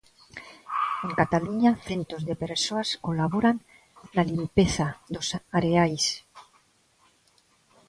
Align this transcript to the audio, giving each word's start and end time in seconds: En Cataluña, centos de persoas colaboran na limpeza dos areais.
En 1.05 1.11
Cataluña, 1.19 1.71
centos 1.87 2.21
de 2.29 2.35
persoas 2.43 2.89
colaboran 3.05 3.55
na 4.15 4.23
limpeza 4.31 4.85
dos 5.13 5.27
areais. 5.57 6.05